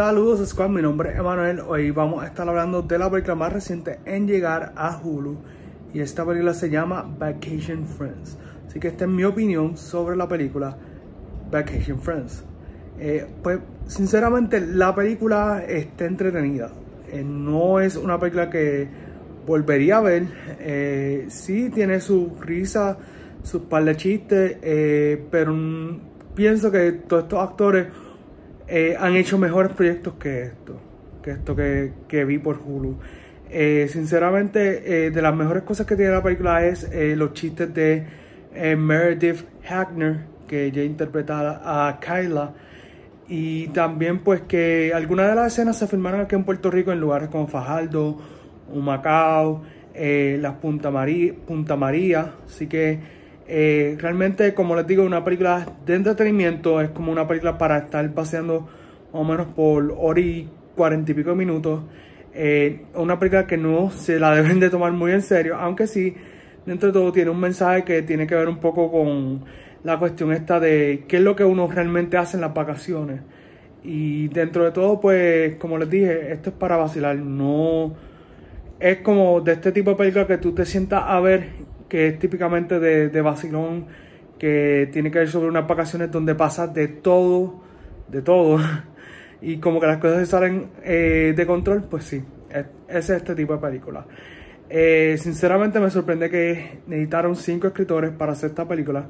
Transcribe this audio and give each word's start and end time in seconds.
Saludos 0.00 0.48
Squad, 0.48 0.70
mi 0.70 0.80
nombre 0.80 1.10
es 1.10 1.18
Emanuel. 1.18 1.60
Hoy 1.60 1.90
vamos 1.90 2.24
a 2.24 2.26
estar 2.28 2.48
hablando 2.48 2.80
de 2.80 2.98
la 2.98 3.10
película 3.10 3.34
más 3.34 3.52
reciente 3.52 4.00
en 4.06 4.26
llegar 4.26 4.72
a 4.74 4.98
Hulu. 4.98 5.36
Y 5.92 6.00
esta 6.00 6.24
película 6.24 6.54
se 6.54 6.70
llama 6.70 7.02
Vacation 7.18 7.84
Friends. 7.84 8.38
Así 8.66 8.80
que 8.80 8.88
esta 8.88 9.04
es 9.04 9.10
mi 9.10 9.24
opinión 9.24 9.76
sobre 9.76 10.16
la 10.16 10.26
película 10.26 10.74
Vacation 11.50 12.00
Friends. 12.00 12.42
Eh, 12.98 13.26
pues 13.42 13.58
sinceramente 13.88 14.58
la 14.62 14.94
película 14.94 15.62
está 15.68 16.06
entretenida. 16.06 16.70
Eh, 17.12 17.22
no 17.22 17.78
es 17.78 17.94
una 17.96 18.18
película 18.18 18.48
que 18.48 18.88
volvería 19.46 19.98
a 19.98 20.00
ver. 20.00 20.28
Eh, 20.60 21.26
sí 21.28 21.68
tiene 21.68 22.00
su 22.00 22.38
risa, 22.40 22.96
sus 23.42 23.60
par 23.64 23.84
de 23.84 23.94
chistes, 23.98 24.56
eh, 24.62 25.22
pero 25.30 25.54
pienso 26.34 26.70
que 26.70 26.92
todos 26.92 27.24
estos 27.24 27.38
actores 27.38 27.88
eh, 28.72 28.96
han 28.96 29.16
hecho 29.16 29.36
mejores 29.36 29.72
proyectos 29.72 30.14
que 30.14 30.42
esto, 30.42 30.80
que 31.24 31.32
esto 31.32 31.56
que, 31.56 31.92
que 32.06 32.24
vi 32.24 32.38
por 32.38 32.60
Hulu. 32.64 32.98
Eh, 33.50 33.88
sinceramente, 33.90 35.06
eh, 35.06 35.10
de 35.10 35.22
las 35.22 35.34
mejores 35.34 35.64
cosas 35.64 35.88
que 35.88 35.96
tiene 35.96 36.12
la 36.12 36.22
película 36.22 36.64
es 36.64 36.88
los 37.16 37.32
chistes 37.32 37.74
de 37.74 38.06
Meredith 38.76 39.44
Hackner, 39.64 40.20
que 40.46 40.66
ella 40.66 40.84
interpreta 40.84 41.60
a 41.64 41.98
Kyla. 41.98 42.52
Y 43.26 43.66
también 43.68 44.20
pues 44.20 44.42
que 44.42 44.92
algunas 44.94 45.28
de 45.28 45.34
las 45.34 45.52
escenas 45.52 45.76
se 45.76 45.88
filmaron 45.88 46.20
aquí 46.20 46.36
en 46.36 46.44
Puerto 46.44 46.70
Rico 46.70 46.92
en 46.92 47.00
lugares 47.00 47.28
como 47.28 47.48
Fajardo, 47.48 48.18
Humacao, 48.72 49.62
las 49.94 50.54
Punta 50.54 50.92
María, 50.92 51.34
Punta 51.44 51.74
María. 51.74 52.34
Así 52.46 52.68
que 52.68 53.00
eh, 53.52 53.96
realmente, 53.98 54.54
como 54.54 54.76
les 54.76 54.86
digo, 54.86 55.02
una 55.02 55.24
película 55.24 55.66
de 55.84 55.96
entretenimiento 55.96 56.80
es 56.80 56.90
como 56.90 57.10
una 57.10 57.26
película 57.26 57.58
para 57.58 57.78
estar 57.78 58.08
paseando 58.12 58.60
más 58.60 58.68
o 59.12 59.24
menos 59.24 59.48
por 59.48 59.92
hora 59.98 60.20
y 60.20 60.48
cuarenta 60.76 61.10
y 61.10 61.14
pico 61.14 61.34
minutos. 61.34 61.82
Eh, 62.32 62.82
una 62.94 63.18
película 63.18 63.48
que 63.48 63.56
no 63.56 63.90
se 63.90 64.20
la 64.20 64.32
deben 64.36 64.60
de 64.60 64.70
tomar 64.70 64.92
muy 64.92 65.10
en 65.10 65.22
serio, 65.22 65.56
aunque 65.56 65.88
sí, 65.88 66.14
dentro 66.64 66.90
de 66.90 66.92
todo 66.92 67.10
tiene 67.10 67.30
un 67.30 67.40
mensaje 67.40 67.82
que 67.82 68.02
tiene 68.02 68.24
que 68.24 68.36
ver 68.36 68.48
un 68.48 68.58
poco 68.58 68.88
con 68.88 69.44
la 69.82 69.98
cuestión 69.98 70.32
esta 70.32 70.60
de 70.60 71.04
qué 71.08 71.16
es 71.16 71.22
lo 71.22 71.34
que 71.34 71.42
uno 71.42 71.66
realmente 71.66 72.18
hace 72.18 72.36
en 72.36 72.42
las 72.42 72.54
vacaciones. 72.54 73.20
Y 73.82 74.28
dentro 74.28 74.64
de 74.64 74.70
todo, 74.70 75.00
pues, 75.00 75.56
como 75.56 75.76
les 75.76 75.90
dije, 75.90 76.32
esto 76.32 76.50
es 76.50 76.56
para 76.56 76.76
vacilar, 76.76 77.16
no 77.16 77.96
es 78.80 78.98
como 78.98 79.40
de 79.42 79.52
este 79.52 79.72
tipo 79.72 79.90
de 79.90 79.96
película 79.96 80.26
que 80.26 80.38
tú 80.38 80.52
te 80.52 80.64
sientas 80.64 81.04
a 81.06 81.20
ver 81.20 81.48
que 81.90 82.06
es 82.06 82.18
típicamente 82.18 82.80
de, 82.80 83.10
de 83.10 83.20
vacilón, 83.20 83.86
que 84.38 84.88
tiene 84.90 85.10
que 85.10 85.18
ver 85.18 85.28
sobre 85.28 85.48
unas 85.48 85.68
vacaciones 85.68 86.10
donde 86.10 86.34
pasa 86.34 86.66
de 86.66 86.88
todo, 86.88 87.60
de 88.08 88.22
todo, 88.22 88.58
y 89.42 89.58
como 89.58 89.78
que 89.78 89.86
las 89.86 89.98
cosas 89.98 90.20
se 90.20 90.26
salen 90.26 90.70
eh, 90.82 91.34
de 91.36 91.46
control, 91.46 91.84
pues 91.90 92.04
sí, 92.04 92.24
es, 92.48 92.64
es 92.88 93.10
este 93.10 93.34
tipo 93.34 93.52
de 93.52 93.58
película. 93.58 94.06
Eh, 94.72 95.16
sinceramente 95.18 95.80
me 95.80 95.90
sorprende 95.90 96.30
que 96.30 96.78
necesitaron 96.86 97.34
cinco 97.34 97.66
escritores 97.66 98.12
para 98.12 98.32
hacer 98.32 98.50
esta 98.50 98.66
película, 98.66 99.06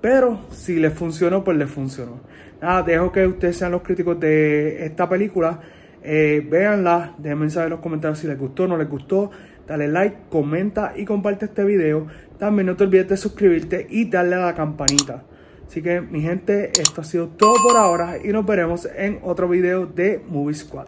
pero 0.00 0.40
si 0.50 0.78
les 0.78 0.92
funcionó, 0.92 1.42
pues 1.42 1.56
les 1.56 1.70
funcionó. 1.70 2.20
Nada, 2.60 2.82
dejo 2.82 3.12
que 3.12 3.26
ustedes 3.26 3.56
sean 3.56 3.72
los 3.72 3.82
críticos 3.82 4.18
de 4.18 4.84
esta 4.84 5.08
película. 5.08 5.60
Eh, 6.02 6.46
véanla, 6.48 7.14
déjenme 7.18 7.48
saber 7.50 7.66
en 7.66 7.70
los 7.70 7.80
comentarios 7.80 8.18
si 8.18 8.26
les 8.26 8.38
gustó 8.38 8.64
o 8.64 8.66
no 8.66 8.76
les 8.76 8.88
gustó 8.88 9.30
dale 9.68 9.88
like, 9.88 10.16
comenta 10.30 10.94
y 10.96 11.04
comparte 11.04 11.44
este 11.44 11.64
video. 11.64 12.06
También 12.38 12.66
no 12.66 12.76
te 12.76 12.84
olvides 12.84 13.08
de 13.08 13.16
suscribirte 13.16 13.86
y 13.88 14.08
darle 14.08 14.36
a 14.36 14.46
la 14.46 14.54
campanita. 14.54 15.24
Así 15.66 15.82
que 15.82 16.00
mi 16.00 16.22
gente, 16.22 16.72
esto 16.80 17.02
ha 17.02 17.04
sido 17.04 17.28
todo 17.28 17.54
por 17.62 17.76
ahora 17.76 18.16
y 18.22 18.28
nos 18.28 18.46
veremos 18.46 18.88
en 18.96 19.20
otro 19.22 19.48
video 19.48 19.86
de 19.86 20.22
Movie 20.26 20.54
Squad. 20.54 20.86